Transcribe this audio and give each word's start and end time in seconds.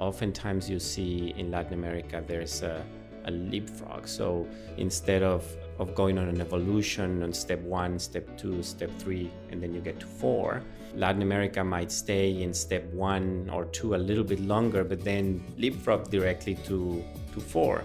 oftentimes 0.00 0.68
you 0.68 0.80
see 0.80 1.34
in 1.36 1.50
Latin 1.50 1.74
America 1.74 2.24
there's 2.26 2.62
a, 2.62 2.84
a 3.26 3.30
leapfrog. 3.30 4.08
So 4.08 4.48
instead 4.76 5.22
of 5.22 5.46
of 5.78 5.94
going 5.94 6.18
on 6.18 6.28
an 6.28 6.40
evolution 6.40 7.22
on 7.22 7.32
step 7.32 7.60
one, 7.60 7.98
step 7.98 8.26
two, 8.36 8.62
step 8.62 8.90
three, 8.98 9.30
and 9.50 9.62
then 9.62 9.72
you 9.74 9.80
get 9.80 9.98
to 10.00 10.06
four. 10.06 10.62
Latin 10.94 11.22
America 11.22 11.64
might 11.64 11.90
stay 11.90 12.42
in 12.42 12.52
step 12.52 12.84
one 12.92 13.48
or 13.50 13.64
two 13.66 13.94
a 13.94 13.96
little 13.96 14.24
bit 14.24 14.40
longer, 14.40 14.84
but 14.84 15.02
then 15.02 15.42
leapfrog 15.56 16.10
directly 16.10 16.54
to, 16.66 17.02
to 17.32 17.40
four. 17.40 17.82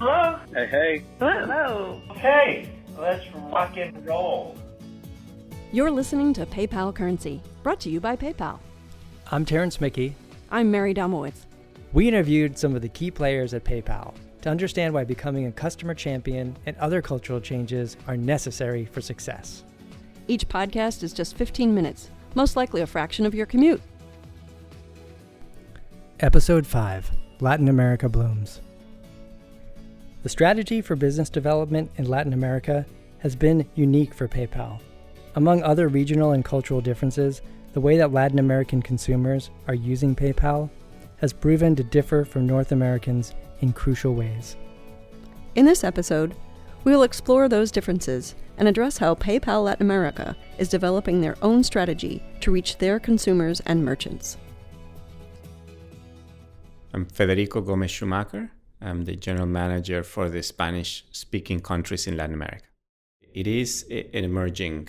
Hello? 0.00 0.38
Hey, 0.54 0.66
hey. 0.66 1.04
Hello. 1.18 2.00
Okay, 2.12 2.70
let's 2.96 3.26
rock 3.34 3.76
and 3.76 4.06
roll. 4.06 4.56
You're 5.70 5.90
listening 5.90 6.32
to 6.32 6.46
PayPal 6.46 6.94
Currency, 6.94 7.42
brought 7.62 7.78
to 7.80 7.90
you 7.90 8.00
by 8.00 8.16
PayPal. 8.16 8.58
I'm 9.30 9.44
Terrence 9.44 9.82
Mickey. 9.82 10.14
I'm 10.50 10.70
Mary 10.70 10.94
Domowitz. 10.94 11.44
We 11.92 12.08
interviewed 12.08 12.56
some 12.56 12.74
of 12.74 12.80
the 12.80 12.88
key 12.88 13.10
players 13.10 13.52
at 13.52 13.64
PayPal 13.64 14.14
to 14.40 14.48
understand 14.48 14.94
why 14.94 15.04
becoming 15.04 15.44
a 15.44 15.52
customer 15.52 15.92
champion 15.92 16.56
and 16.64 16.74
other 16.78 17.02
cultural 17.02 17.38
changes 17.38 17.98
are 18.06 18.16
necessary 18.16 18.86
for 18.86 19.02
success. 19.02 19.62
Each 20.26 20.48
podcast 20.48 21.02
is 21.02 21.12
just 21.12 21.36
15 21.36 21.74
minutes, 21.74 22.08
most 22.34 22.56
likely 22.56 22.80
a 22.80 22.86
fraction 22.86 23.26
of 23.26 23.34
your 23.34 23.44
commute. 23.44 23.82
Episode 26.20 26.66
5 26.66 27.10
Latin 27.40 27.68
America 27.68 28.08
Blooms. 28.08 28.62
The 30.22 30.30
strategy 30.30 30.80
for 30.80 30.96
business 30.96 31.28
development 31.28 31.90
in 31.96 32.08
Latin 32.08 32.32
America 32.32 32.86
has 33.18 33.36
been 33.36 33.68
unique 33.74 34.14
for 34.14 34.26
PayPal. 34.26 34.80
Among 35.34 35.62
other 35.62 35.88
regional 35.88 36.32
and 36.32 36.44
cultural 36.44 36.80
differences, 36.80 37.42
the 37.72 37.80
way 37.80 37.96
that 37.98 38.12
Latin 38.12 38.38
American 38.38 38.82
consumers 38.82 39.50
are 39.66 39.74
using 39.74 40.16
PayPal 40.16 40.70
has 41.18 41.32
proven 41.32 41.76
to 41.76 41.84
differ 41.84 42.24
from 42.24 42.46
North 42.46 42.72
Americans 42.72 43.34
in 43.60 43.72
crucial 43.72 44.14
ways. 44.14 44.56
In 45.54 45.66
this 45.66 45.84
episode, 45.84 46.34
we 46.84 46.92
will 46.92 47.02
explore 47.02 47.48
those 47.48 47.70
differences 47.70 48.34
and 48.56 48.68
address 48.68 48.98
how 48.98 49.14
PayPal 49.14 49.64
Latin 49.64 49.86
America 49.86 50.36
is 50.58 50.68
developing 50.68 51.20
their 51.20 51.36
own 51.42 51.62
strategy 51.62 52.22
to 52.40 52.50
reach 52.50 52.78
their 52.78 52.98
consumers 52.98 53.60
and 53.66 53.84
merchants. 53.84 54.36
I'm 56.94 57.04
Federico 57.06 57.60
Gomez 57.60 57.90
Schumacher. 57.90 58.50
I'm 58.80 59.04
the 59.04 59.16
general 59.16 59.46
manager 59.46 60.02
for 60.02 60.28
the 60.28 60.42
Spanish 60.42 61.04
speaking 61.10 61.60
countries 61.60 62.06
in 62.06 62.16
Latin 62.16 62.34
America. 62.34 62.66
It 63.34 63.46
is 63.46 63.84
an 63.90 64.24
emerging 64.24 64.88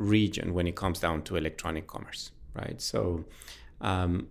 region 0.00 0.54
when 0.54 0.66
it 0.66 0.74
comes 0.74 0.98
down 0.98 1.22
to 1.22 1.36
electronic 1.36 1.86
commerce, 1.86 2.32
right? 2.54 2.80
So, 2.80 3.24
um, 3.80 4.28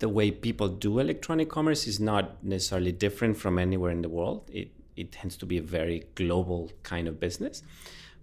the 0.00 0.08
way 0.08 0.30
people 0.30 0.68
do 0.68 0.98
electronic 0.98 1.48
commerce 1.48 1.86
is 1.86 2.00
not 2.00 2.42
necessarily 2.42 2.90
different 2.90 3.36
from 3.36 3.58
anywhere 3.58 3.92
in 3.92 4.02
the 4.02 4.08
world. 4.08 4.50
It, 4.52 4.72
it 4.96 5.12
tends 5.12 5.36
to 5.38 5.46
be 5.46 5.58
a 5.58 5.62
very 5.62 6.04
global 6.14 6.70
kind 6.82 7.06
of 7.06 7.20
business. 7.20 7.62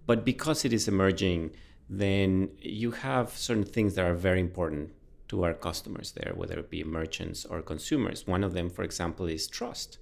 But 0.06 0.24
because 0.24 0.64
it 0.64 0.72
is 0.72 0.88
emerging, 0.88 1.52
then 1.88 2.50
you 2.60 2.90
have 2.90 3.30
certain 3.30 3.64
things 3.64 3.94
that 3.94 4.04
are 4.04 4.14
very 4.14 4.40
important 4.40 4.90
to 5.28 5.44
our 5.44 5.54
customers 5.54 6.12
there, 6.12 6.32
whether 6.34 6.58
it 6.58 6.68
be 6.68 6.82
merchants 6.82 7.44
or 7.44 7.62
consumers. 7.62 8.26
One 8.26 8.42
of 8.42 8.54
them, 8.54 8.70
for 8.70 8.82
example, 8.82 9.26
is 9.26 9.46
trust. 9.46 9.98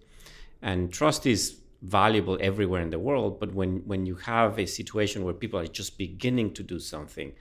And 0.62 0.92
trust 0.92 1.26
is 1.26 1.58
valuable 1.82 2.38
everywhere 2.40 2.80
in 2.80 2.90
the 2.90 2.98
world, 2.98 3.38
but 3.38 3.54
when, 3.54 3.82
when 3.86 4.06
you 4.06 4.14
have 4.16 4.58
a 4.58 4.66
situation 4.66 5.24
where 5.24 5.34
people 5.34 5.60
are 5.60 5.66
just 5.66 5.98
beginning 5.98 6.52
to 6.54 6.62
do 6.62 6.78
something, 6.78 7.32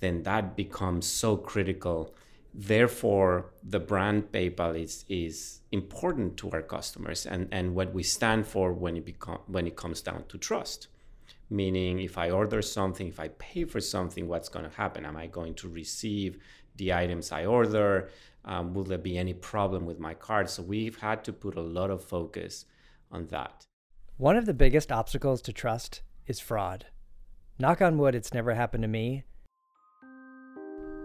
then 0.00 0.22
that 0.22 0.56
becomes 0.56 1.06
so 1.06 1.36
critical. 1.36 2.14
Therefore 2.52 3.52
the 3.62 3.78
brand 3.78 4.32
paypal 4.32 4.82
is 4.82 5.04
is 5.08 5.60
important 5.70 6.36
to 6.38 6.50
our 6.50 6.62
customers 6.62 7.24
and 7.24 7.46
and 7.52 7.76
what 7.76 7.94
we 7.94 8.02
stand 8.02 8.44
for 8.46 8.72
when 8.72 8.96
it 8.96 9.04
become 9.04 9.38
when 9.46 9.66
it 9.68 9.76
comes 9.76 10.00
down 10.00 10.24
to 10.28 10.36
trust. 10.36 10.88
Meaning 11.48 12.00
if 12.00 12.18
i 12.18 12.30
order 12.30 12.60
something 12.62 13.06
if 13.06 13.20
i 13.20 13.28
pay 13.28 13.64
for 13.64 13.80
something 13.80 14.26
what's 14.26 14.48
going 14.48 14.68
to 14.68 14.76
happen? 14.76 15.04
Am 15.04 15.16
i 15.16 15.26
going 15.28 15.54
to 15.54 15.68
receive 15.68 16.38
the 16.76 16.92
items 16.92 17.30
i 17.30 17.44
order? 17.46 18.10
Um, 18.44 18.74
will 18.74 18.84
there 18.84 18.98
be 18.98 19.16
any 19.18 19.34
problem 19.34 19.84
with 19.86 20.00
my 20.00 20.14
card? 20.14 20.48
So 20.50 20.62
we've 20.62 20.98
had 20.98 21.22
to 21.24 21.32
put 21.32 21.56
a 21.56 21.60
lot 21.60 21.90
of 21.90 22.02
focus 22.02 22.64
on 23.12 23.26
that 23.26 23.66
one 24.20 24.36
of 24.36 24.46
the 24.46 24.54
biggest 24.54 24.92
obstacles 24.92 25.40
to 25.42 25.52
trust 25.52 26.02
is 26.26 26.38
fraud 26.38 26.86
knock 27.58 27.80
on 27.80 27.98
wood 27.98 28.14
it's 28.14 28.34
never 28.34 28.54
happened 28.54 28.82
to 28.82 28.88
me 28.88 29.24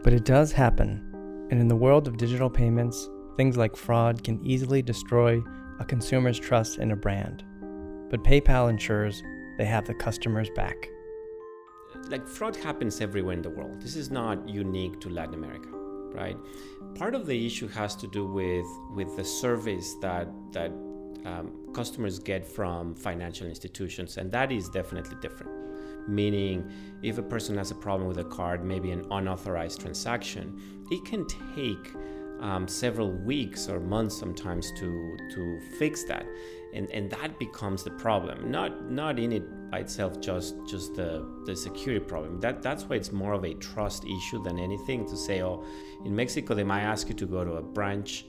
but 0.03 0.13
it 0.13 0.25
does 0.25 0.51
happen 0.51 1.15
and 1.51 1.61
in 1.61 1.67
the 1.67 1.75
world 1.75 2.07
of 2.07 2.17
digital 2.17 2.49
payments, 2.49 3.07
things 3.37 3.55
like 3.55 3.75
fraud 3.75 4.23
can 4.23 4.43
easily 4.43 4.81
destroy 4.81 5.43
a 5.79 5.85
consumer's 5.85 6.39
trust 6.39 6.79
in 6.79 6.91
a 6.91 6.95
brand. 6.95 7.43
But 8.09 8.23
PayPal 8.23 8.67
ensures 8.67 9.21
they 9.59 9.65
have 9.65 9.85
the 9.85 9.93
customer's 9.93 10.49
back. 10.55 10.89
Like 12.09 12.27
fraud 12.27 12.55
happens 12.55 12.99
everywhere 12.99 13.33
in 13.33 13.43
the 13.43 13.49
world. 13.51 13.79
This 13.79 13.95
is 13.95 14.09
not 14.09 14.49
unique 14.49 14.99
to 15.01 15.09
Latin 15.09 15.35
America, 15.35 15.69
right? 15.69 16.37
Part 16.95 17.13
of 17.13 17.27
the 17.27 17.45
issue 17.45 17.67
has 17.67 17.95
to 17.97 18.07
do 18.07 18.25
with 18.25 18.65
with 18.95 19.15
the 19.15 19.23
service 19.23 19.93
that 20.01 20.27
that 20.51 20.71
um, 21.25 21.73
customers 21.73 22.19
get 22.19 22.45
from 22.45 22.95
financial 22.95 23.47
institutions, 23.47 24.17
and 24.17 24.31
that 24.31 24.51
is 24.51 24.69
definitely 24.69 25.17
different 25.21 25.51
meaning 26.07 26.71
if 27.01 27.17
a 27.17 27.23
person 27.23 27.57
has 27.57 27.71
a 27.71 27.75
problem 27.75 28.07
with 28.07 28.19
a 28.19 28.23
card, 28.25 28.63
maybe 28.63 28.91
an 28.91 29.05
unauthorized 29.11 29.81
transaction, 29.81 30.85
it 30.91 31.03
can 31.05 31.25
take 31.55 31.93
um, 32.41 32.67
several 32.67 33.11
weeks 33.11 33.69
or 33.69 33.79
months 33.79 34.17
sometimes 34.17 34.71
to 34.73 35.17
to 35.33 35.59
fix 35.79 36.03
that, 36.03 36.25
and 36.73 36.89
and 36.91 37.09
that 37.11 37.37
becomes 37.39 37.83
the 37.83 37.91
problem. 37.91 38.51
Not 38.51 38.91
not 38.91 39.19
in 39.19 39.31
it 39.31 39.71
by 39.71 39.79
itself, 39.79 40.19
just 40.19 40.55
just 40.67 40.95
the 40.95 41.25
the 41.45 41.55
security 41.55 42.05
problem. 42.05 42.39
That 42.39 42.61
that's 42.61 42.83
why 42.83 42.97
it's 42.97 43.11
more 43.11 43.33
of 43.33 43.45
a 43.45 43.53
trust 43.55 44.03
issue 44.05 44.43
than 44.43 44.59
anything. 44.59 45.07
To 45.07 45.15
say, 45.15 45.41
oh, 45.41 45.63
in 46.03 46.15
Mexico 46.15 46.53
they 46.53 46.63
might 46.63 46.81
ask 46.81 47.07
you 47.07 47.15
to 47.15 47.25
go 47.25 47.43
to 47.43 47.53
a 47.53 47.61
branch 47.61 48.25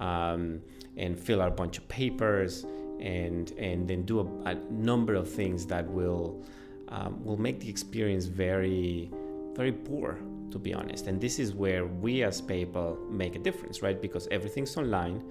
um, 0.00 0.60
and 0.98 1.18
fill 1.18 1.40
out 1.40 1.48
a 1.48 1.54
bunch 1.54 1.78
of 1.78 1.88
papers 1.88 2.66
and 3.00 3.52
and 3.52 3.88
then 3.88 4.02
do 4.02 4.20
a, 4.20 4.50
a 4.50 4.54
number 4.70 5.14
of 5.14 5.30
things 5.30 5.66
that 5.66 5.88
will 5.88 6.44
um, 6.88 7.22
will 7.24 7.36
make 7.36 7.60
the 7.60 7.68
experience 7.68 8.26
very, 8.26 9.10
very 9.54 9.72
poor, 9.72 10.18
to 10.50 10.58
be 10.58 10.72
honest. 10.74 11.06
And 11.06 11.20
this 11.20 11.38
is 11.38 11.54
where 11.54 11.86
we 11.86 12.22
as 12.22 12.40
PayPal 12.40 13.08
make 13.10 13.36
a 13.36 13.38
difference, 13.38 13.82
right? 13.82 14.00
Because 14.00 14.26
everything's 14.30 14.76
online. 14.76 15.22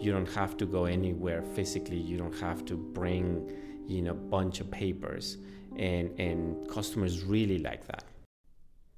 You 0.00 0.12
don't 0.12 0.30
have 0.32 0.56
to 0.58 0.66
go 0.66 0.86
anywhere 0.86 1.42
physically. 1.54 1.98
You 1.98 2.16
don't 2.16 2.38
have 2.40 2.64
to 2.66 2.76
bring, 2.76 3.50
you 3.86 4.02
know, 4.02 4.12
a 4.12 4.14
bunch 4.14 4.60
of 4.60 4.70
papers. 4.70 5.36
And, 5.76 6.18
and 6.20 6.68
customers 6.68 7.24
really 7.24 7.58
like 7.58 7.86
that. 7.88 8.04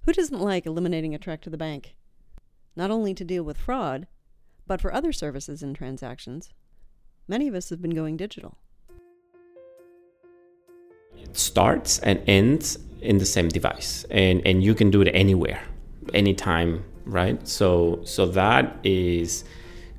Who 0.02 0.12
doesn't 0.12 0.40
like 0.40 0.66
eliminating 0.66 1.14
a 1.14 1.18
trek 1.18 1.40
to 1.42 1.50
the 1.50 1.56
bank? 1.56 1.96
Not 2.76 2.90
only 2.90 3.14
to 3.14 3.24
deal 3.24 3.42
with 3.42 3.56
fraud, 3.56 4.06
but 4.66 4.80
for 4.80 4.92
other 4.92 5.12
services 5.12 5.62
and 5.62 5.76
transactions. 5.76 6.50
Many 7.28 7.48
of 7.48 7.54
us 7.54 7.70
have 7.70 7.82
been 7.82 7.94
going 7.94 8.16
digital 8.16 8.56
It 11.18 11.36
starts 11.36 11.98
and 12.00 12.22
ends 12.26 12.78
in 13.00 13.18
the 13.18 13.26
same 13.26 13.48
device 13.48 14.04
and 14.10 14.46
and 14.46 14.62
you 14.62 14.74
can 14.74 14.90
do 14.90 15.02
it 15.02 15.10
anywhere 15.12 15.62
anytime 16.14 16.82
right 17.04 17.46
so 17.46 18.00
so 18.04 18.26
that 18.26 18.78
is 18.84 19.44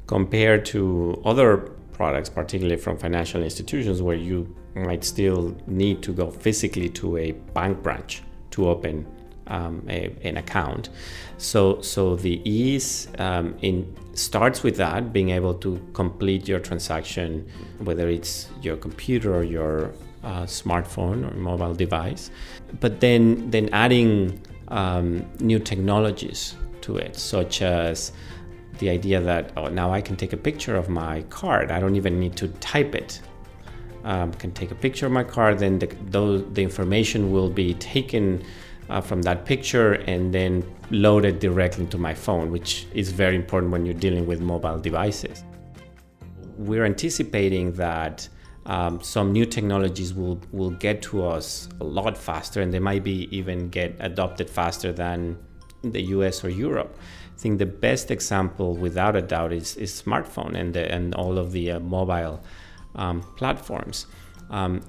compared 0.08 0.66
to 0.66 1.22
other 1.26 1.58
products 1.92 2.30
particularly 2.30 2.78
from 2.78 2.98
financial 2.98 3.44
institutions 3.44 4.02
where 4.02 4.16
you 4.16 4.56
might 4.76 5.04
still 5.04 5.56
need 5.68 6.02
to 6.02 6.12
go 6.12 6.32
physically 6.32 6.90
to 6.90 7.18
a 7.18 7.32
bank 7.54 7.82
branch 7.84 8.24
to 8.52 8.68
open 8.68 9.06
um, 9.48 9.86
a, 9.90 10.16
an 10.24 10.38
account 10.38 10.90
so 11.38 11.82
so 11.82 12.16
the 12.16 12.42
ease 12.50 13.08
um, 13.20 13.56
in 13.62 13.96
starts 14.14 14.64
with 14.64 14.78
that 14.78 15.14
being 15.14 15.30
able 15.30 15.54
to 15.54 15.80
complete 15.94 16.48
your 16.48 16.60
transaction 16.60 17.48
whether 17.80 18.10
it's 18.10 18.50
your 18.62 18.76
computer 18.76 19.36
or 19.36 19.44
your 19.44 19.94
uh, 20.24 20.44
smartphone 20.44 21.32
or 21.32 21.36
mobile 21.38 21.74
device, 21.74 22.32
but 22.80 23.00
then 23.00 23.50
then 23.50 23.70
adding 23.72 24.42
um, 24.68 25.26
new 25.40 25.60
technologies 25.60 26.56
to 26.82 26.98
it, 26.98 27.16
such 27.16 27.62
as 27.62 28.12
the 28.80 28.90
idea 28.90 29.20
that 29.22 29.52
oh 29.58 29.68
now 29.68 29.92
I 29.92 30.02
can 30.02 30.16
take 30.16 30.34
a 30.34 30.38
picture 30.38 30.76
of 30.76 30.90
my 30.90 31.22
card. 31.30 31.72
I 31.72 31.80
don't 31.80 31.96
even 31.96 32.20
need 32.20 32.36
to 32.38 32.48
type 32.60 32.96
it. 32.96 33.22
Um, 34.04 34.32
can 34.34 34.52
take 34.52 34.72
a 34.72 34.76
picture 34.76 35.06
of 35.06 35.12
my 35.12 35.24
card, 35.24 35.60
then 35.60 35.80
the, 35.80 35.88
those, 36.06 36.46
the 36.54 36.64
information 36.64 37.30
will 37.30 37.50
be 37.50 37.74
taken 37.74 38.42
uh, 38.90 39.02
from 39.02 39.22
that 39.24 39.46
picture 39.46 39.94
and 39.94 40.34
then 40.34 40.64
loaded 40.92 41.40
directly 41.40 41.84
into 41.84 41.98
my 41.98 42.14
phone, 42.14 42.52
which 42.52 42.88
is 42.94 43.12
very 43.12 43.36
important 43.36 43.72
when 43.72 43.86
you're 43.86 43.94
dealing 43.94 44.26
with 44.26 44.40
mobile 44.40 44.80
devices. 44.80 45.44
We're 46.58 46.86
anticipating 46.86 47.74
that 47.74 48.28
um, 48.66 49.02
some 49.02 49.32
new 49.32 49.46
technologies 49.46 50.14
will 50.14 50.42
will 50.52 50.72
get 50.72 51.02
to 51.04 51.26
us 51.26 51.70
a 51.80 51.86
lot 51.86 52.18
faster, 52.18 52.62
and 52.62 52.74
they 52.74 52.80
might 52.80 53.04
be 53.04 53.30
even 53.36 53.70
get 53.70 53.96
adopted 54.00 54.50
faster 54.50 54.92
than 54.92 55.38
the 55.84 56.02
US 56.02 56.44
or 56.44 56.50
Europe. 56.50 56.98
I 57.38 57.40
think 57.40 57.60
the 57.60 57.68
best 57.68 58.10
example, 58.10 58.76
without 58.76 59.16
a 59.16 59.22
doubt, 59.22 59.54
is, 59.54 59.78
is 59.78 60.02
smartphone 60.02 60.56
and, 60.56 60.74
the, 60.74 60.92
and 60.92 61.14
all 61.14 61.38
of 61.38 61.52
the 61.52 61.72
uh, 61.72 61.80
mobile 61.80 62.44
um, 62.96 63.22
platforms. 63.38 64.08
Um, 64.50 64.82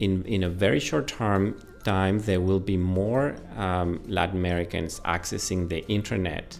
in, 0.00 0.24
in 0.24 0.42
a 0.42 0.48
very 0.48 0.80
short 0.80 1.06
term 1.06 1.56
time, 1.84 2.18
there 2.20 2.40
will 2.40 2.60
be 2.60 2.76
more 2.76 3.36
um, 3.56 4.02
Latin 4.06 4.36
Americans 4.36 5.00
accessing 5.00 5.68
the 5.68 5.86
internet 5.88 6.58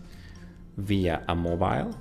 via 0.76 1.22
a 1.28 1.34
mobile 1.34 1.96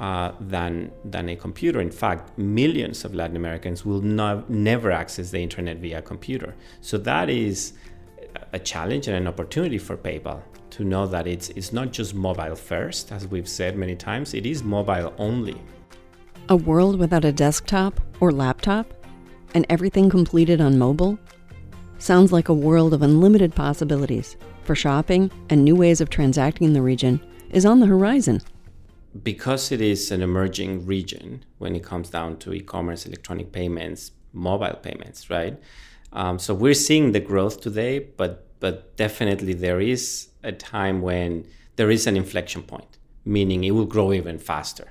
uh, 0.00 0.32
than, 0.40 0.90
than 1.04 1.28
a 1.28 1.36
computer. 1.36 1.80
In 1.80 1.90
fact, 1.90 2.36
millions 2.38 3.04
of 3.04 3.14
Latin 3.14 3.36
Americans 3.36 3.84
will 3.84 4.02
never 4.02 4.90
access 4.90 5.30
the 5.30 5.38
internet 5.40 5.78
via 5.78 5.98
a 5.98 6.02
computer. 6.02 6.54
So 6.80 6.98
that 6.98 7.30
is 7.30 7.74
a 8.52 8.58
challenge 8.58 9.08
and 9.08 9.16
an 9.16 9.26
opportunity 9.26 9.78
for 9.78 9.96
PayPal 9.96 10.42
to 10.70 10.84
know 10.84 11.06
that 11.06 11.26
it's, 11.26 11.50
it's 11.50 11.72
not 11.72 11.92
just 11.92 12.14
mobile 12.14 12.56
first, 12.56 13.12
as 13.12 13.28
we've 13.28 13.48
said 13.48 13.76
many 13.76 13.94
times, 13.94 14.34
it 14.34 14.44
is 14.44 14.62
mobile 14.64 15.14
only. 15.18 15.56
A 16.48 16.56
world 16.56 16.98
without 16.98 17.24
a 17.24 17.32
desktop 17.32 18.00
or 18.20 18.32
laptop 18.32 18.92
and 19.54 19.64
everything 19.68 20.10
completed 20.10 20.60
on 20.60 20.76
mobile? 20.76 21.18
Sounds 21.98 22.32
like 22.32 22.48
a 22.48 22.54
world 22.54 22.92
of 22.92 23.02
unlimited 23.02 23.54
possibilities 23.54 24.36
for 24.64 24.74
shopping 24.74 25.30
and 25.48 25.64
new 25.64 25.76
ways 25.76 26.00
of 26.00 26.10
transacting 26.10 26.66
in 26.66 26.72
the 26.72 26.82
region 26.82 27.20
is 27.50 27.64
on 27.64 27.80
the 27.80 27.86
horizon. 27.86 28.40
Because 29.22 29.70
it 29.70 29.80
is 29.80 30.10
an 30.10 30.22
emerging 30.22 30.86
region 30.86 31.44
when 31.58 31.76
it 31.76 31.84
comes 31.84 32.10
down 32.10 32.38
to 32.38 32.52
e 32.52 32.60
commerce, 32.60 33.06
electronic 33.06 33.52
payments, 33.52 34.10
mobile 34.32 34.78
payments, 34.82 35.30
right? 35.30 35.56
Um, 36.12 36.38
so 36.38 36.52
we're 36.52 36.74
seeing 36.74 37.12
the 37.12 37.20
growth 37.20 37.60
today, 37.60 37.98
but 37.98 38.44
but 38.60 38.96
definitely 38.96 39.52
there 39.52 39.80
is 39.80 40.28
a 40.42 40.50
time 40.50 41.02
when 41.02 41.46
there 41.76 41.90
is 41.90 42.06
an 42.06 42.16
inflection 42.16 42.62
point, 42.62 42.98
meaning 43.24 43.62
it 43.62 43.72
will 43.72 43.84
grow 43.84 44.12
even 44.12 44.38
faster. 44.38 44.90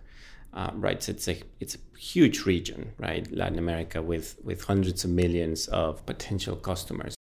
Uh, 0.54 0.70
right, 0.76 1.02
so 1.02 1.12
it's 1.12 1.28
a 1.28 1.42
it's 1.60 1.76
a 1.76 1.98
huge 1.98 2.46
region, 2.46 2.92
right? 3.00 3.30
Latin 3.32 3.58
America 3.58 4.02
with 4.02 4.38
with 4.44 4.64
hundreds 4.64 5.04
of 5.04 5.10
millions 5.10 5.68
of 5.68 6.06
potential 6.06 6.56
customers. 6.56 7.16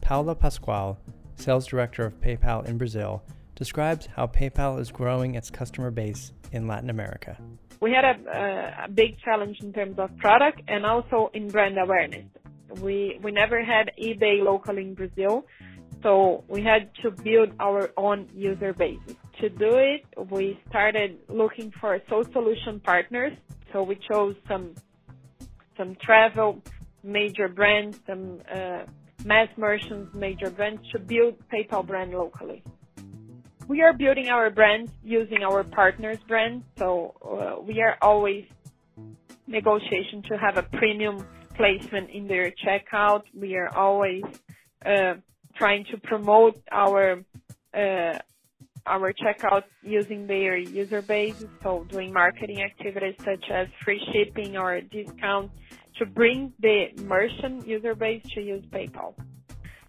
Paula 0.00 0.34
Pascual, 0.34 0.98
sales 1.36 1.66
director 1.66 2.04
of 2.04 2.20
PayPal 2.20 2.66
in 2.66 2.76
Brazil, 2.76 3.22
describes 3.54 4.08
how 4.16 4.26
PayPal 4.26 4.80
is 4.80 4.90
growing 4.90 5.36
its 5.36 5.48
customer 5.48 5.92
base 5.92 6.32
in 6.50 6.66
Latin 6.66 6.90
America. 6.90 7.38
We 7.80 7.92
had 7.92 8.04
a, 8.04 8.84
a 8.86 8.88
big 8.88 9.18
challenge 9.20 9.60
in 9.60 9.72
terms 9.72 9.98
of 9.98 10.16
product 10.18 10.60
and 10.66 10.84
also 10.84 11.30
in 11.34 11.48
brand 11.48 11.78
awareness. 11.78 12.26
We 12.80 13.20
we 13.22 13.30
never 13.30 13.62
had 13.62 13.92
eBay 13.96 14.42
locally 14.42 14.82
in 14.82 14.94
Brazil, 14.94 15.46
so 16.02 16.42
we 16.48 16.62
had 16.62 16.90
to 17.02 17.12
build 17.12 17.50
our 17.60 17.92
own 17.96 18.28
user 18.34 18.72
base. 18.72 18.98
To 19.42 19.48
do 19.50 19.74
it, 19.74 20.04
we 20.30 20.56
started 20.68 21.18
looking 21.28 21.72
for 21.80 22.00
soul 22.08 22.22
solution 22.32 22.78
partners. 22.78 23.32
So 23.72 23.82
we 23.82 23.98
chose 24.08 24.36
some 24.46 24.76
some 25.76 25.96
travel 25.96 26.62
major 27.02 27.48
brands, 27.48 27.98
some 28.06 28.38
uh, 28.48 28.84
mass 29.24 29.48
merchants, 29.56 30.14
major 30.14 30.48
brands 30.48 30.80
to 30.92 31.00
build 31.00 31.34
PayPal 31.52 31.84
brand 31.84 32.12
locally. 32.12 32.62
We 33.66 33.82
are 33.82 33.92
building 33.92 34.28
our 34.28 34.48
brand 34.48 34.92
using 35.02 35.42
our 35.42 35.64
partners' 35.64 36.18
brand, 36.28 36.62
so 36.78 37.12
uh, 37.24 37.60
we 37.60 37.82
are 37.82 37.96
always 38.00 38.44
negotiation 39.48 40.22
to 40.30 40.38
have 40.38 40.56
a 40.56 40.62
premium 40.62 41.26
placement 41.56 42.10
in 42.10 42.28
their 42.28 42.52
checkout. 42.64 43.22
We 43.34 43.56
are 43.56 43.74
always 43.76 44.22
uh, 44.86 45.14
trying 45.56 45.84
to 45.90 45.96
promote 45.98 46.62
our 46.70 47.24
uh, 47.74 48.18
our 48.86 49.12
checkout 49.12 49.64
using 49.82 50.26
their 50.26 50.56
user 50.56 51.02
base, 51.02 51.44
so 51.62 51.84
doing 51.88 52.12
marketing 52.12 52.62
activities 52.62 53.14
such 53.24 53.50
as 53.50 53.68
free 53.84 54.00
shipping 54.12 54.56
or 54.56 54.80
discount 54.80 55.50
to 55.98 56.06
bring 56.06 56.52
the 56.60 56.86
merchant 57.02 57.66
user 57.66 57.94
base 57.94 58.22
to 58.34 58.40
use 58.40 58.64
PayPal. 58.66 59.14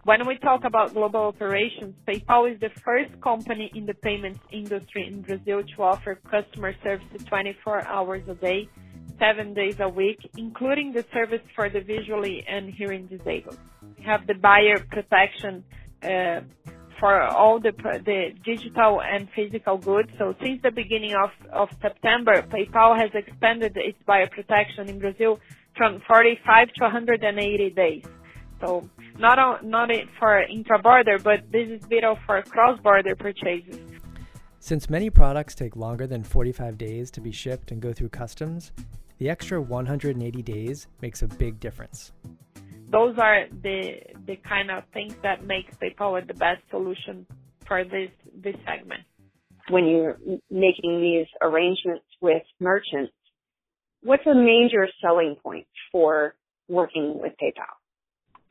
When 0.04 0.28
we 0.28 0.38
talk 0.38 0.66
about 0.66 0.94
global 0.94 1.22
operations, 1.22 1.95
PayPal 2.06 2.54
is 2.54 2.60
the 2.60 2.72
first 2.84 3.19
company 3.22 3.72
in 3.74 3.86
the 3.86 3.94
payments 3.94 4.40
industry 4.51 5.07
in 5.07 5.22
Brazil 5.22 5.63
to 5.63 5.84
offer 5.84 6.19
customer 6.30 6.75
service 6.84 7.07
24 7.25 7.88
hours 7.88 8.28
a 8.28 8.36
day 8.36 8.68
seven 9.18 9.54
days 9.54 9.80
a 9.80 9.88
week, 9.88 10.19
including 10.38 10.92
the 10.92 11.06
service 11.13 11.42
for 11.56 11.69
the 11.69 11.80
visually 11.80 12.44
and 12.48 12.74
hearing 12.74 13.07
disabled. 13.07 13.57
We 13.98 14.04
have 14.04 14.28
the 14.28 14.34
buyer 14.34 14.80
protection 14.92 15.63
uh, 16.04 16.42
for 17.04 17.22
all 17.22 17.60
the, 17.60 17.74
the 18.06 18.30
digital 18.46 19.02
and 19.02 19.28
physical 19.36 19.78
goods. 19.78 20.10
So 20.18 20.34
since 20.42 20.62
the 20.62 20.72
beginning 20.72 21.14
of, 21.16 21.32
of 21.52 21.68
September, 21.82 22.42
PayPal 22.44 22.98
has 22.98 23.12
expanded 23.14 23.74
its 23.76 23.98
buyer 24.06 24.30
protection 24.30 24.88
in 24.88 25.00
Brazil 25.00 25.38
from 25.76 26.02
45 26.08 26.70
to 26.76 26.84
180 26.86 27.70
days. 27.72 28.06
So 28.62 28.90
not 29.20 29.66
not 29.66 29.90
for 30.18 30.44
intra-border, 30.44 31.20
but 31.20 31.52
this 31.52 31.68
is 31.68 31.82
vital 31.88 32.18
for 32.26 32.42
cross-border 32.44 33.18
purchases. 33.18 33.82
Since 34.62 34.90
many 34.90 35.10
products 35.10 35.56
take 35.56 35.76
longer 35.76 36.08
than 36.08 36.24
45 36.24 36.78
days 36.78 37.12
to 37.12 37.20
be 37.20 37.34
shipped 37.34 37.72
and 37.72 37.82
go 37.82 37.92
through 37.92 38.10
customs, 38.10 38.72
the 39.18 39.30
extra 39.30 39.62
180 39.62 40.42
days 40.42 40.88
makes 41.02 41.22
a 41.22 41.28
big 41.28 41.60
difference. 41.60 42.14
Those 42.92 43.18
are 43.18 43.46
the 43.62 44.00
the 44.26 44.36
kind 44.38 44.72
of 44.72 44.84
things 44.94 45.14
that 45.24 45.44
makes 45.46 45.76
PayPal 45.78 46.26
the 46.28 46.34
best 46.34 46.62
solution 46.70 47.26
for 47.68 47.84
this 47.84 48.12
this 48.36 48.56
segment. 48.66 49.02
When 49.70 49.88
you're 49.88 50.18
making 50.52 51.02
these 51.02 51.28
arrangements 51.42 52.06
with 52.22 52.44
merchants, 52.60 53.14
what's 54.04 54.26
a 54.26 54.36
major 54.36 54.88
selling 55.02 55.36
point 55.42 55.68
for 55.92 56.36
working 56.68 57.20
with 57.20 57.34
PayPal? 57.42 57.74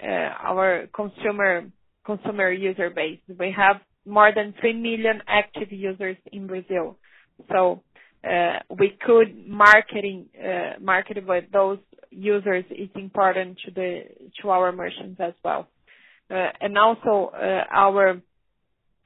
Uh, 0.03 0.35
our 0.43 0.87
consumer 0.95 1.71
consumer 2.05 2.51
user 2.51 2.91
base. 2.91 3.21
We 3.39 3.55
have 3.57 3.77
more 4.05 4.33
than 4.35 4.55
3 4.61 4.73
million 4.75 5.23
active 5.29 5.71
users 5.71 6.17
in 6.33 6.47
Brazil. 6.47 6.99
So 7.49 7.83
uh, 8.25 8.59
we 8.71 8.97
could 9.01 9.47
marketing 9.47 10.27
uh, 10.39 10.81
market 10.81 11.25
with 11.27 11.45
those 11.53 11.79
users 12.13 12.65
is 12.71 12.89
important 12.95 13.59
to 13.75 14.49
our 14.49 14.73
merchants 14.73 15.21
as 15.21 15.35
well, 15.45 15.69
uh, 16.31 16.49
and 16.61 16.77
also 16.79 17.33
uh, 17.35 17.65
our 17.71 18.21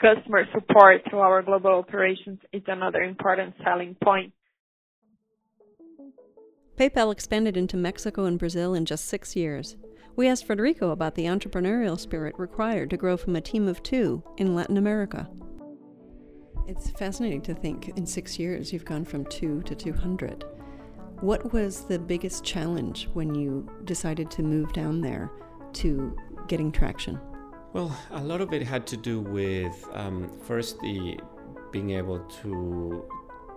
customer 0.01 0.45
support 0.53 1.03
to 1.11 1.19
our 1.19 1.43
global 1.43 1.73
operations 1.73 2.39
is 2.53 2.63
another 2.67 3.03
important 3.03 3.55
selling 3.65 3.97
point. 4.03 4.33
PayPal 6.77 7.11
expanded 7.11 7.57
into 7.57 7.77
Mexico 7.77 8.27
and 8.27 8.39
Brazil 8.39 8.75
in 8.75 8.85
just 8.85 9.07
six 9.07 9.35
years. 9.35 9.77
We 10.15 10.29
asked 10.29 10.47
Federico 10.47 10.91
about 10.91 11.15
the 11.15 11.25
entrepreneurial 11.25 11.99
spirit 11.99 12.35
required 12.39 12.91
to 12.91 12.97
grow 12.97 13.17
from 13.17 13.37
a 13.37 13.41
team 13.41 13.67
of 13.67 13.83
two 13.83 14.23
in 14.37 14.55
Latin 14.55 14.77
America. 14.77 15.29
It's 16.67 16.91
fascinating 16.91 17.43
to 17.43 17.55
think 17.55 17.91
in 17.97 18.07
six 18.07 18.39
years 18.39 18.73
you've 18.73 18.85
gone 18.85 19.05
from 19.05 19.25
two 19.27 19.63
to 19.63 19.75
200. 19.75 20.45
What 21.21 21.53
was 21.53 21.85
the 21.85 21.99
biggest 21.99 22.45
challenge 22.45 23.09
when 23.15 23.35
you 23.35 23.69
decided 23.85 24.31
to 24.33 24.43
move 24.43 24.73
down 24.73 25.01
there 25.01 25.31
to 25.75 26.17
getting 26.47 26.71
traction? 26.71 27.19
Well, 27.73 27.97
a 28.11 28.23
lot 28.23 28.41
of 28.41 28.53
it 28.53 28.63
had 28.63 28.87
to 28.89 28.97
do 28.97 29.21
with 29.21 29.75
um, 29.93 30.31
first 30.43 30.79
the 30.81 31.19
being 31.73 31.91
able 31.91 32.21
to 32.43 33.05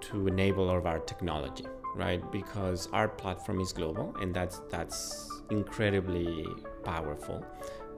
to 0.02 0.28
enable 0.28 0.70
all 0.70 0.78
of 0.78 0.86
our 0.86 1.00
technology, 1.00 1.66
right? 1.96 2.22
Because 2.32 2.88
our 2.94 3.10
platform 3.10 3.60
is 3.60 3.74
global, 3.74 4.16
and 4.22 4.34
that's 4.34 4.60
that's 4.70 5.30
incredibly 5.50 6.46
powerful. 6.84 7.46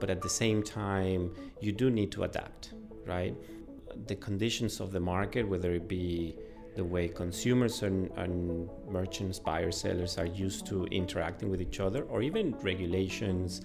But 0.00 0.10
at 0.10 0.20
the 0.22 0.28
same 0.28 0.62
time, 0.62 1.32
you 1.60 1.70
do 1.70 1.88
need 1.88 2.10
to 2.12 2.24
adapt, 2.24 2.74
right? 3.06 3.36
the 4.06 4.16
conditions 4.16 4.80
of 4.80 4.92
the 4.92 5.00
market, 5.00 5.46
whether 5.48 5.72
it 5.72 5.88
be 5.88 6.36
the 6.74 6.84
way 6.84 7.08
consumers 7.08 7.82
and, 7.82 8.10
and, 8.16 8.68
merchants, 8.88 9.38
buyers, 9.38 9.76
sellers 9.76 10.18
are 10.18 10.26
used 10.26 10.66
to 10.66 10.84
interacting 10.86 11.50
with 11.50 11.60
each 11.60 11.80
other, 11.80 12.02
or 12.04 12.22
even 12.22 12.52
regulations, 12.62 13.62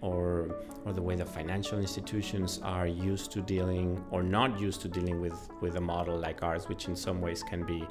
or 0.00 0.56
or 0.84 0.92
the 0.92 1.02
way 1.02 1.16
the 1.16 1.24
financial 1.24 1.78
institutions 1.78 2.60
are 2.62 2.86
used 2.86 3.30
to 3.32 3.40
dealing 3.42 4.02
or 4.10 4.22
not 4.22 4.58
used 4.60 4.80
to 4.80 4.88
dealing 4.88 5.20
with 5.20 5.48
with 5.60 5.76
a 5.76 5.80
model 5.80 6.18
like 6.18 6.42
ours, 6.42 6.68
which 6.68 6.88
in 6.88 6.96
some 6.96 7.20
ways 7.20 7.42
can 7.42 7.64
be 7.64 7.86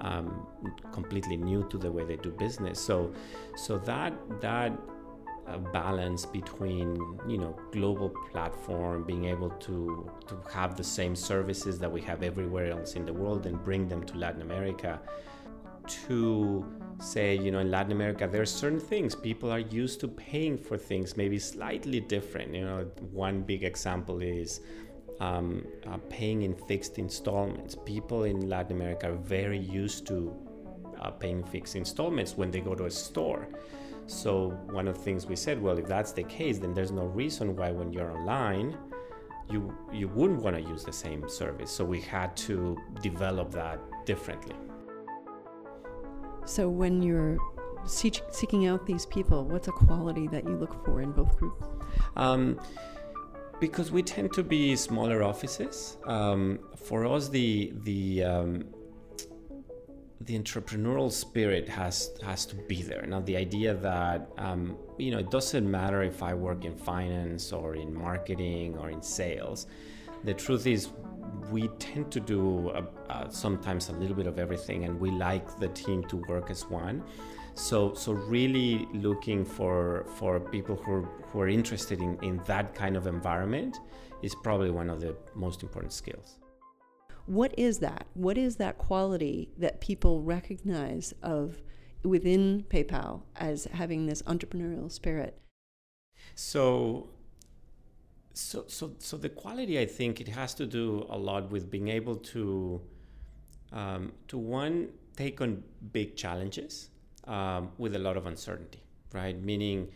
um, 0.00 0.46
completely 0.92 1.36
new 1.36 1.66
to 1.68 1.78
the 1.78 1.90
way 1.90 2.04
they 2.04 2.16
do 2.16 2.30
business. 2.30 2.80
So 2.80 3.12
so 3.56 3.78
that 3.78 4.12
that 4.40 4.72
a 5.50 5.58
balance 5.58 6.26
between 6.26 6.96
you 7.26 7.38
know 7.38 7.58
global 7.72 8.10
platform 8.30 9.04
being 9.04 9.24
able 9.26 9.50
to 9.50 10.10
to 10.26 10.36
have 10.52 10.76
the 10.76 10.84
same 10.84 11.14
services 11.16 11.78
that 11.78 11.90
we 11.90 12.00
have 12.00 12.22
everywhere 12.22 12.70
else 12.70 12.94
in 12.94 13.04
the 13.04 13.12
world 13.12 13.46
and 13.46 13.62
bring 13.64 13.88
them 13.88 14.04
to 14.04 14.16
Latin 14.16 14.42
America 14.42 15.00
to 15.86 16.64
say 17.00 17.34
you 17.34 17.50
know 17.50 17.60
in 17.60 17.70
Latin 17.70 17.92
America 17.92 18.28
there 18.30 18.42
are 18.42 18.52
certain 18.62 18.80
things 18.80 19.14
people 19.14 19.50
are 19.50 19.60
used 19.60 20.00
to 20.00 20.08
paying 20.08 20.58
for 20.58 20.76
things 20.76 21.16
maybe 21.16 21.38
slightly 21.38 22.00
different 22.00 22.54
you 22.54 22.64
know 22.64 22.84
one 23.12 23.40
big 23.42 23.62
example 23.62 24.20
is 24.20 24.60
um, 25.20 25.66
uh, 25.86 25.98
paying 26.08 26.42
in 26.42 26.54
fixed 26.54 26.98
installments. 26.98 27.74
People 27.74 28.24
in 28.24 28.48
Latin 28.48 28.76
America 28.76 29.10
are 29.10 29.16
very 29.16 29.58
used 29.58 30.06
to 30.06 30.34
uh, 31.00 31.10
paying 31.10 31.42
fixed 31.44 31.76
installments 31.76 32.36
when 32.36 32.50
they 32.50 32.60
go 32.60 32.74
to 32.74 32.84
a 32.84 32.90
store. 32.90 33.48
So, 34.08 34.58
one 34.70 34.88
of 34.88 34.96
the 34.96 35.02
things 35.02 35.26
we 35.26 35.36
said, 35.36 35.60
well, 35.60 35.76
if 35.76 35.86
that's 35.86 36.12
the 36.12 36.22
case, 36.22 36.58
then 36.58 36.72
there's 36.72 36.90
no 36.90 37.04
reason 37.04 37.54
why 37.54 37.72
when 37.72 37.92
you're 37.92 38.10
online, 38.10 38.74
you, 39.50 39.76
you 39.92 40.08
wouldn't 40.08 40.40
want 40.40 40.56
to 40.56 40.62
use 40.62 40.82
the 40.82 40.92
same 40.94 41.28
service. 41.28 41.70
So, 41.70 41.84
we 41.84 42.00
had 42.00 42.34
to 42.48 42.74
develop 43.02 43.50
that 43.50 43.78
differently. 44.06 44.56
So, 46.46 46.70
when 46.70 47.02
you're 47.02 47.36
seeking 47.84 48.66
out 48.66 48.86
these 48.86 49.04
people, 49.04 49.44
what's 49.44 49.68
a 49.68 49.72
quality 49.72 50.26
that 50.28 50.44
you 50.44 50.56
look 50.56 50.82
for 50.86 51.02
in 51.02 51.12
both 51.12 51.36
groups? 51.36 51.66
Um, 52.16 52.58
because 53.60 53.92
we 53.92 54.02
tend 54.02 54.32
to 54.32 54.42
be 54.42 54.74
smaller 54.74 55.22
offices. 55.22 55.98
Um, 56.06 56.60
for 56.76 57.04
us, 57.04 57.28
the 57.28 57.74
the 57.82 58.24
um, 58.24 58.64
the 60.20 60.38
entrepreneurial 60.38 61.12
spirit 61.12 61.68
has 61.68 62.10
has 62.24 62.44
to 62.46 62.56
be 62.56 62.82
there. 62.82 63.06
Now, 63.06 63.20
the 63.20 63.36
idea 63.36 63.74
that 63.74 64.28
um, 64.36 64.76
you 64.98 65.10
know 65.12 65.18
it 65.18 65.30
doesn't 65.30 65.68
matter 65.70 66.02
if 66.02 66.22
I 66.22 66.34
work 66.34 66.64
in 66.64 66.76
finance 66.76 67.52
or 67.52 67.76
in 67.76 67.94
marketing 67.94 68.76
or 68.76 68.90
in 68.90 69.02
sales. 69.02 69.66
The 70.24 70.34
truth 70.34 70.66
is, 70.66 70.88
we 71.52 71.68
tend 71.78 72.10
to 72.10 72.18
do 72.18 72.70
a, 72.70 72.84
uh, 73.08 73.28
sometimes 73.28 73.88
a 73.88 73.92
little 73.92 74.16
bit 74.16 74.26
of 74.26 74.38
everything, 74.38 74.84
and 74.84 74.98
we 74.98 75.10
like 75.12 75.58
the 75.60 75.68
team 75.68 76.02
to 76.04 76.16
work 76.28 76.50
as 76.50 76.68
one. 76.68 77.04
So, 77.54 77.94
so 77.94 78.12
really 78.12 78.88
looking 78.92 79.44
for 79.44 80.04
for 80.16 80.40
people 80.40 80.74
who 80.76 81.02
who 81.28 81.40
are 81.40 81.48
interested 81.48 82.00
in, 82.00 82.18
in 82.22 82.40
that 82.46 82.74
kind 82.74 82.96
of 82.96 83.06
environment 83.06 83.76
is 84.22 84.34
probably 84.42 84.70
one 84.70 84.90
of 84.90 85.00
the 85.00 85.16
most 85.36 85.62
important 85.62 85.92
skills. 85.92 86.38
What 87.28 87.52
is 87.58 87.80
that? 87.80 88.06
What 88.14 88.38
is 88.38 88.56
that 88.56 88.78
quality 88.78 89.50
that 89.58 89.82
people 89.82 90.22
recognize 90.22 91.12
of 91.22 91.60
within 92.02 92.64
PayPal 92.70 93.22
as 93.36 93.66
having 93.66 94.06
this 94.06 94.22
entrepreneurial 94.22 94.90
spirit? 94.90 95.38
So, 96.34 97.10
so, 98.32 98.64
so, 98.66 98.94
so 98.98 99.18
the 99.18 99.28
quality, 99.28 99.78
I 99.78 99.84
think, 99.84 100.22
it 100.22 100.28
has 100.28 100.54
to 100.54 100.64
do 100.64 101.06
a 101.10 101.18
lot 101.18 101.50
with 101.50 101.70
being 101.70 101.88
able 101.88 102.16
to, 102.16 102.80
um, 103.72 104.12
to 104.28 104.38
one, 104.38 104.88
take 105.14 105.42
on 105.42 105.62
big 105.92 106.16
challenges 106.16 106.88
um, 107.24 107.72
with 107.76 107.94
a 107.94 107.98
lot 107.98 108.16
of 108.16 108.26
uncertainty, 108.26 108.82
right? 109.12 109.38
Meaning, 109.38 109.88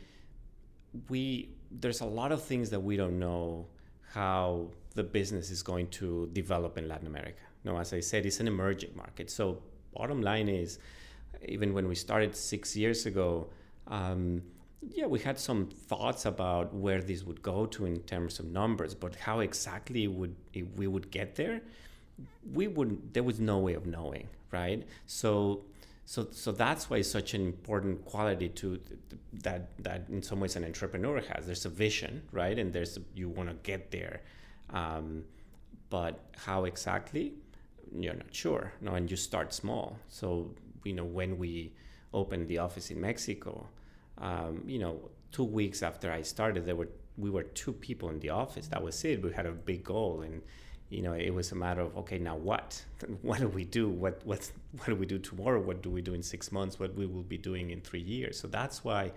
we 1.09 1.55
there's 1.71 2.03
a 2.03 2.07
lot 2.07 2.31
of 2.31 2.43
things 2.43 2.69
that 2.69 2.81
we 2.81 2.99
don't 2.99 3.19
know 3.19 3.67
how 4.13 4.69
the 4.93 5.03
business 5.03 5.51
is 5.51 5.63
going 5.63 5.89
to 5.89 6.29
develop 6.33 6.79
in 6.79 6.89
Latin 6.89 7.07
America. 7.07 7.43
Know, 7.65 7.79
as 7.79 7.93
I 7.93 8.01
said, 8.01 8.27
it's 8.27 8.41
an 8.41 8.49
emerging 8.49 8.93
market. 8.97 9.31
So, 9.31 9.63
bottom 9.95 10.21
line 10.21 10.49
is, 10.49 10.79
even 11.47 11.75
when 11.75 11.89
we 11.89 11.95
started 11.95 12.35
six 12.35 12.77
years 12.77 13.07
ago, 13.07 13.49
um, 13.87 14.43
yeah, 14.81 15.07
we 15.07 15.21
had 15.21 15.39
some 15.39 15.67
thoughts 15.67 16.27
about 16.27 16.75
where 16.75 17.01
this 17.01 17.23
would 17.23 17.41
go 17.41 17.67
to 17.67 17.87
in 17.87 18.01
terms 18.01 18.41
of 18.41 18.47
numbers, 18.47 18.95
but 18.95 19.15
how 19.15 19.41
exactly 19.41 20.09
would 20.09 20.35
we 20.77 20.87
would 20.89 21.11
get 21.11 21.37
there, 21.37 21.61
we 22.53 22.67
wouldn't. 22.67 23.15
There 23.15 23.23
was 23.23 23.39
no 23.39 23.59
way 23.59 23.75
of 23.75 23.87
knowing, 23.87 24.29
right? 24.51 24.85
So 25.07 25.63
so 26.05 26.29
so 26.33 26.53
that's 26.53 26.91
why 26.91 26.99
it's 26.99 27.11
such 27.11 27.35
an 27.35 27.43
important 27.43 28.05
quality 28.05 28.49
to 28.49 28.81
that 29.33 29.71
that 29.83 30.07
in 30.09 30.23
some 30.23 30.41
ways 30.41 30.57
an 30.57 30.65
entrepreneur 30.65 31.21
has 31.21 31.47
there's 31.47 31.65
a 31.65 31.69
vision 31.69 32.23
right 32.33 32.59
and 32.59 32.73
there's 32.73 32.99
you 33.15 33.29
want 33.29 33.49
to 33.49 33.55
get 33.63 33.91
there 33.91 34.21
um, 34.73 35.25
but 35.91 36.21
how 36.37 36.65
exactly 36.65 37.33
you're 37.99 38.15
not 38.15 38.35
sure 38.35 38.73
no 38.81 38.95
and 38.95 39.11
you 39.11 39.17
start 39.17 39.53
small 39.53 39.99
so 40.09 40.51
you 40.85 40.93
know 40.93 41.05
when 41.05 41.39
we 41.39 41.73
opened 42.15 42.49
the 42.49 42.59
office 42.59 42.91
in 42.91 43.01
mexico 43.01 43.67
um, 44.19 44.63
you 44.67 44.79
know 44.79 45.11
two 45.31 45.45
weeks 45.45 45.83
after 45.83 46.11
i 46.11 46.23
started 46.23 46.65
there 46.67 46.77
were 46.77 46.89
we 47.19 47.29
were 47.29 47.43
two 47.43 47.73
people 47.73 48.09
in 48.09 48.19
the 48.21 48.31
office 48.31 48.67
that 48.69 48.83
was 48.83 49.05
it 49.05 49.23
we 49.23 49.31
had 49.33 49.47
a 49.47 49.53
big 49.53 49.85
goal 49.85 50.23
and 50.23 50.41
you 50.93 51.01
know, 51.01 51.15
it 51.15 51.33
was 51.33 51.53
a 51.53 51.55
matter 51.55 51.81
of 51.81 51.97
okay, 51.97 52.19
now 52.19 52.37
what? 52.37 52.85
What 53.23 53.41
do 53.41 53.49
we 53.49 53.65
do? 53.65 53.89
What 53.89 54.21
what 54.27 54.51
what 54.77 54.87
do 54.87 54.95
we 54.95 55.07
do 55.07 55.19
tomorrow? 55.19 55.61
What 55.61 55.83
do 55.83 55.91
we 55.91 56.03
do 56.03 56.13
in 56.13 56.23
six 56.23 56.53
months? 56.53 56.79
What 56.79 56.95
we 56.95 57.07
will 57.07 57.23
be 57.23 57.39
doing 57.39 57.71
in 57.71 57.81
three 57.81 58.03
years? 58.03 58.39
So 58.39 58.47
that's 58.47 58.85
why 58.85 59.13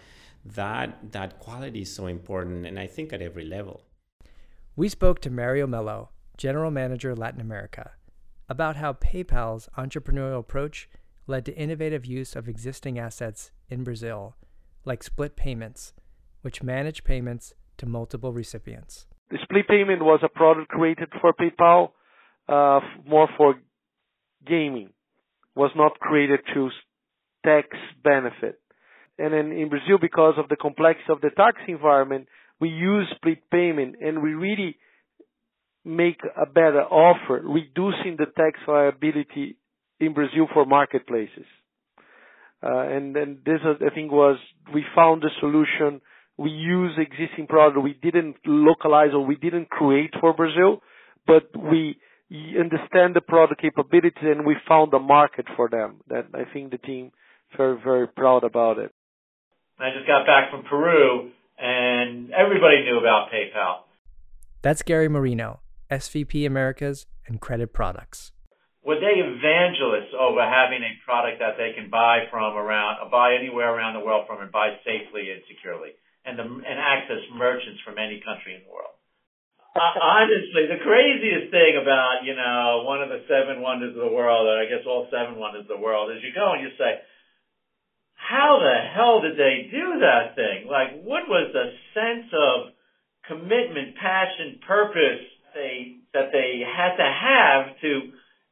that 0.45 1.11
that 1.11 1.39
quality 1.39 1.81
is 1.81 1.93
so 1.93 2.07
important, 2.07 2.65
and 2.65 2.79
I 2.79 2.87
think 2.87 3.11
at 3.11 3.21
every 3.21 3.43
level. 3.43 3.81
We 4.77 4.89
spoke 4.89 5.21
to 5.21 5.29
Mario 5.29 5.67
Mello, 5.67 6.09
General 6.35 6.69
Manager 6.69 7.15
Latin 7.15 7.39
America, 7.39 7.91
about 8.49 8.75
how 8.75 8.91
PayPal's 8.91 9.69
entrepreneurial 9.77 10.39
approach 10.39 10.89
led 11.27 11.45
to 11.45 11.55
innovative 11.55 12.05
use 12.05 12.35
of 12.35 12.49
existing 12.49 12.99
assets 12.99 13.51
in 13.69 13.85
Brazil, 13.85 14.35
like 14.83 15.01
split 15.01 15.37
payments, 15.37 15.93
which 16.41 16.61
manage 16.61 17.05
payments 17.05 17.53
to 17.77 17.85
multiple 17.85 18.33
recipients. 18.33 19.07
The 19.31 19.37
split 19.43 19.65
payment 19.65 20.03
was 20.03 20.19
a 20.23 20.27
product 20.27 20.67
created 20.67 21.07
for 21.21 21.31
PayPal, 21.31 21.91
uh, 22.49 22.81
more 23.07 23.29
for 23.37 23.55
gaming. 24.45 24.89
Was 25.55 25.71
not 25.73 26.01
created 26.01 26.41
to 26.53 26.69
tax 27.45 27.69
benefit. 28.03 28.59
And 29.17 29.31
then 29.31 29.53
in 29.53 29.69
Brazil, 29.69 29.99
because 30.01 30.33
of 30.37 30.49
the 30.49 30.57
complexity 30.57 31.13
of 31.13 31.21
the 31.21 31.29
tax 31.29 31.61
environment, 31.65 32.27
we 32.59 32.69
use 32.69 33.07
split 33.15 33.49
payment 33.51 33.95
and 34.01 34.21
we 34.23 34.33
really 34.33 34.77
make 35.83 36.19
a 36.35 36.45
better 36.45 36.81
offer, 36.81 37.41
reducing 37.43 38.17
the 38.17 38.25
tax 38.25 38.59
liability 38.67 39.57
in 39.99 40.13
Brazil 40.13 40.47
for 40.53 40.65
marketplaces. 40.65 41.45
Uh, 42.63 42.87
and 42.87 43.15
then 43.15 43.39
this, 43.45 43.59
I 43.63 43.93
think, 43.93 44.11
was 44.11 44.37
we 44.73 44.83
found 44.95 45.21
the 45.21 45.29
solution 45.39 46.01
we 46.37 46.49
use 46.49 46.91
existing 46.97 47.47
product 47.47 47.81
we 47.81 47.93
didn't 48.01 48.35
localize 48.45 49.11
or 49.13 49.25
we 49.25 49.35
didn't 49.35 49.69
create 49.69 50.13
for 50.19 50.33
Brazil, 50.33 50.81
but 51.25 51.43
we 51.55 51.97
understand 52.59 53.15
the 53.15 53.21
product 53.21 53.61
capabilities 53.61 54.17
and 54.21 54.45
we 54.45 54.55
found 54.67 54.93
a 54.93 54.99
market 54.99 55.45
for 55.55 55.69
them. 55.69 56.01
That 56.09 56.27
I 56.33 56.51
think 56.51 56.71
the 56.71 56.77
team 56.77 57.11
very 57.55 57.79
very 57.81 58.07
proud 58.07 58.43
about 58.43 58.79
it. 58.79 58.91
I 59.79 59.91
just 59.95 60.07
got 60.07 60.25
back 60.25 60.51
from 60.51 60.63
Peru 60.63 61.31
and 61.57 62.31
everybody 62.31 62.83
knew 62.83 62.99
about 62.99 63.29
PayPal. 63.31 63.85
That's 64.61 64.81
Gary 64.81 65.09
Marino, 65.09 65.61
SVP 65.91 66.45
Americas 66.45 67.05
and 67.27 67.39
Credit 67.39 67.71
Products. 67.71 68.31
Were 68.83 68.99
they 68.99 69.17
evangelists 69.17 70.13
over 70.13 70.41
having 70.45 70.83
a 70.83 70.93
product 71.05 71.39
that 71.39 71.57
they 71.57 71.73
can 71.73 71.89
buy 71.89 72.25
from 72.29 72.55
around, 72.55 72.97
buy 73.09 73.35
anywhere 73.39 73.73
around 73.73 73.93
the 73.93 74.05
world 74.05 74.27
from 74.27 74.41
and 74.41 74.51
buy 74.51 74.77
safely 74.85 75.31
and 75.31 75.41
securely? 75.49 75.97
and, 76.25 76.35
the, 76.37 76.43
and 76.43 76.77
access 76.81 77.21
merchants 77.31 77.79
from 77.85 78.01
any 78.01 78.19
country 78.25 78.57
in 78.57 78.65
the 78.65 78.73
world. 78.73 78.97
Uh, 79.77 79.93
honestly, 80.01 80.65
the 80.65 80.81
craziest 80.81 81.53
thing 81.53 81.77
about, 81.77 82.25
you 82.25 82.33
know, 82.33 82.87
one 82.87 83.03
of 83.03 83.11
the 83.13 83.21
seven 83.29 83.61
wonders 83.61 83.93
of 83.93 84.01
the 84.01 84.13
world, 84.13 84.49
or 84.49 84.57
I 84.57 84.65
guess 84.65 84.87
all 84.87 85.05
seven 85.13 85.37
wonders 85.37 85.69
of 85.69 85.71
the 85.77 85.83
world, 85.83 86.09
is 86.09 86.23
you 86.25 86.33
go 86.33 86.55
and 86.55 86.63
you 86.63 86.71
say, 86.79 87.03
how 88.25 88.57
the 88.57 88.73
hell 88.93 89.21
did 89.21 89.37
they 89.37 89.69
do 89.69 90.01
that 90.01 90.33
thing? 90.33 90.65
Like, 90.65 90.97
what 91.05 91.29
was 91.29 91.53
the 91.53 91.69
sense 91.93 92.29
of 92.33 92.73
commitment, 93.29 93.95
passion, 94.01 94.59
purpose 94.65 95.21
they, 95.53 96.01
that 96.13 96.33
they 96.33 96.65
had 96.65 96.97
to 96.97 97.05
have 97.05 97.77
to, 97.81 97.91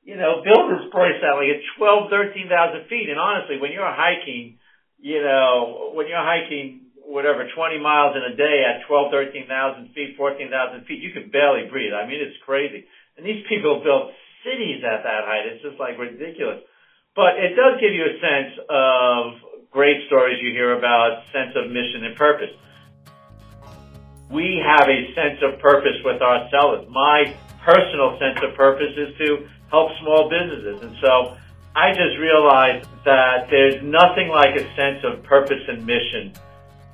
you 0.05 0.17
know, 0.17 0.45
build 0.45 0.71
this 0.77 0.85
place 0.93 1.17
that 1.21 1.33
like 1.33 1.57
at 1.57 1.61
12, 1.77 2.09
13,000 2.09 2.87
feet. 2.89 3.09
And 3.09 3.17
honestly, 3.19 3.57
when 3.57 3.71
you're 3.71 3.89
hiking, 3.89 4.57
you 5.01 5.21
know, 5.21 5.91
when 5.93 6.07
you're 6.07 6.21
hiking 6.21 6.93
whatever 7.03 7.45
20 7.49 7.77
miles 7.81 8.15
in 8.15 8.23
a 8.23 8.35
day 8.37 8.63
at 8.63 8.87
12, 8.87 9.11
13,000 9.11 9.93
feet, 9.93 10.15
14,000 10.17 10.85
feet, 10.85 11.01
you 11.01 11.11
could 11.11 11.31
barely 11.31 11.69
breathe. 11.69 11.93
I 11.93 12.07
mean, 12.07 12.21
it's 12.21 12.37
crazy. 12.45 12.85
And 13.17 13.25
these 13.25 13.43
people 13.49 13.81
built 13.83 14.13
cities 14.45 14.81
at 14.85 15.03
that 15.03 15.25
height. 15.25 15.49
It's 15.49 15.63
just 15.63 15.79
like 15.79 15.99
ridiculous. 15.99 16.63
But 17.15 17.37
it 17.37 17.53
does 17.53 17.77
give 17.77 17.93
you 17.93 18.09
a 18.09 18.17
sense 18.17 18.53
of 18.69 19.52
great 19.73 20.05
stories 20.05 20.37
you 20.41 20.51
hear 20.51 20.77
about, 20.77 21.23
sense 21.33 21.51
of 21.55 21.69
mission 21.71 22.05
and 22.05 22.15
purpose. 22.15 22.53
We 24.29 24.63
have 24.63 24.87
a 24.87 25.13
sense 25.13 25.41
of 25.41 25.59
purpose 25.59 25.97
with 26.05 26.21
our 26.21 26.47
sellers. 26.49 26.87
My 26.89 27.35
personal 27.65 28.17
sense 28.19 28.39
of 28.43 28.55
purpose 28.55 28.93
is 28.95 29.17
to 29.17 29.49
help 29.69 29.89
small 30.01 30.29
businesses. 30.29 30.83
And 30.83 30.95
so 31.01 31.35
I 31.75 31.89
just 31.89 32.17
realized 32.19 32.87
that 33.03 33.49
there's 33.49 33.81
nothing 33.81 34.29
like 34.29 34.55
a 34.55 34.75
sense 34.75 35.03
of 35.03 35.23
purpose 35.23 35.61
and 35.67 35.85
mission 35.85 36.33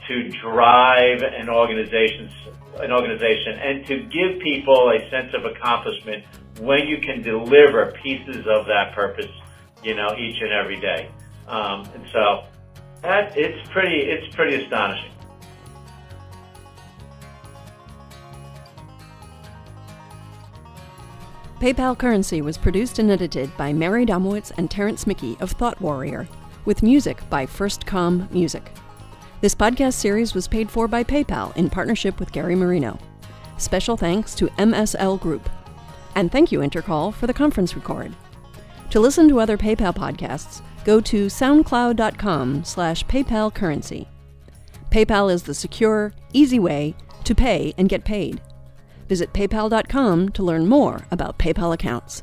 to 0.07 0.29
drive 0.41 1.21
an 1.21 1.49
organization, 1.49 2.31
an 2.79 2.91
organization 2.91 3.59
and 3.59 3.85
to 3.87 4.03
give 4.03 4.41
people 4.41 4.89
a 4.89 5.09
sense 5.11 5.33
of 5.33 5.43
accomplishment 5.45 6.23
when 6.59 6.87
you 6.87 6.99
can 6.99 7.21
deliver 7.21 7.91
pieces 8.01 8.47
of 8.47 8.65
that 8.67 8.93
purpose, 8.95 9.31
you 9.83 9.95
know, 9.95 10.15
each 10.17 10.41
and 10.41 10.51
every 10.51 10.79
day. 10.79 11.11
Um, 11.47 11.87
and 11.93 12.05
so 12.11 12.45
that 13.01 13.37
it's 13.37 13.69
pretty, 13.69 14.01
it's 14.01 14.33
pretty 14.35 14.63
astonishing. 14.63 15.11
PayPal 21.59 21.97
Currency 21.97 22.41
was 22.41 22.57
produced 22.57 22.99
and 22.99 23.11
edited 23.11 23.55
by 23.57 23.73
Mary 23.73 24.05
Domowitz 24.05 24.53
and 24.57 24.71
Terrence 24.71 25.05
Mickey 25.05 25.35
of 25.41 25.51
Thought 25.51 25.79
Warrior, 25.81 26.25
with 26.63 26.83
music 26.83 27.21
by 27.29 27.45
First 27.45 27.85
FirstCom 27.85 28.31
Music. 28.31 28.71
This 29.41 29.55
podcast 29.55 29.95
series 29.95 30.33
was 30.33 30.47
paid 30.47 30.71
for 30.71 30.87
by 30.87 31.03
PayPal 31.03 31.55
in 31.57 31.69
partnership 31.69 32.17
with 32.17 32.31
Gary 32.31 32.55
Marino. 32.55 32.97
Special 33.57 33.97
thanks 33.97 34.35
to 34.35 34.47
MSL 34.57 35.19
Group. 35.19 35.49
And 36.15 36.31
thank 36.31 36.49
you, 36.49 36.59
Intercall, 36.59 37.13
for 37.13 37.27
the 37.27 37.33
conference 37.33 37.75
record. 37.75 38.15
To 38.91 39.01
listen 39.01 39.27
to 39.27 39.41
other 39.41 39.57
PayPal 39.57 39.93
podcasts, 39.93 40.61
go 40.83 40.99
to 41.01 41.27
soundcloud.com 41.27 42.63
slash 42.63 43.05
PayPal 43.05 43.53
currency. 43.53 44.07
PayPal 44.89 45.31
is 45.31 45.43
the 45.43 45.53
secure, 45.53 46.13
easy 46.33 46.59
way 46.59 46.95
to 47.23 47.35
pay 47.35 47.73
and 47.77 47.89
get 47.89 48.03
paid. 48.03 48.41
Visit 49.07 49.33
paypal.com 49.33 50.29
to 50.29 50.43
learn 50.43 50.67
more 50.67 51.05
about 51.11 51.37
PayPal 51.37 51.73
accounts. 51.73 52.21